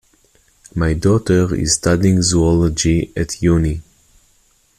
My 0.73 0.95
daughter 0.95 1.53
is 1.53 1.75
studying 1.75 2.23
zoology 2.23 3.13
at 3.15 3.39
uni 3.43 3.83